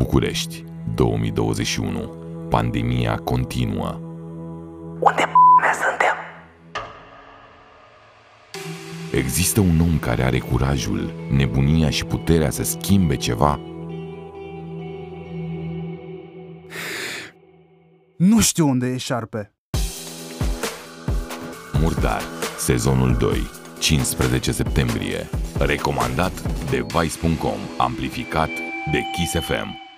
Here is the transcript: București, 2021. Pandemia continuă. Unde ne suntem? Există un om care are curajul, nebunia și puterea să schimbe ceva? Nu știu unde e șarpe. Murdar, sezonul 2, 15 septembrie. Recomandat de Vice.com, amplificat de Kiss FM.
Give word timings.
București, 0.00 0.64
2021. 0.94 1.98
Pandemia 2.48 3.16
continuă. 3.16 3.98
Unde 5.00 5.24
ne 5.60 5.72
suntem? 5.82 6.16
Există 9.12 9.60
un 9.60 9.80
om 9.80 9.98
care 9.98 10.22
are 10.22 10.38
curajul, 10.38 11.12
nebunia 11.36 11.90
și 11.90 12.04
puterea 12.04 12.50
să 12.50 12.62
schimbe 12.62 13.16
ceva? 13.16 13.60
Nu 18.16 18.40
știu 18.40 18.68
unde 18.68 18.86
e 18.86 18.96
șarpe. 18.96 19.54
Murdar, 21.80 22.22
sezonul 22.58 23.16
2, 23.18 23.50
15 23.78 24.52
septembrie. 24.52 25.28
Recomandat 25.58 26.32
de 26.70 26.86
Vice.com, 27.00 27.58
amplificat 27.78 28.50
de 28.92 29.02
Kiss 29.12 29.32
FM. 29.44 29.88